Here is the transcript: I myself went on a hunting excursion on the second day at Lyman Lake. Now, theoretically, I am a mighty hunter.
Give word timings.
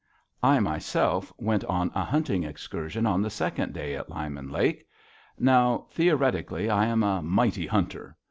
I 0.41 0.59
myself 0.59 1.31
went 1.37 1.63
on 1.65 1.91
a 1.93 2.03
hunting 2.03 2.43
excursion 2.43 3.05
on 3.05 3.21
the 3.21 3.29
second 3.29 3.71
day 3.73 3.93
at 3.95 4.09
Lyman 4.09 4.49
Lake. 4.49 4.87
Now, 5.37 5.85
theoretically, 5.91 6.71
I 6.71 6.87
am 6.87 7.03
a 7.03 7.21
mighty 7.21 7.67
hunter. 7.67 8.17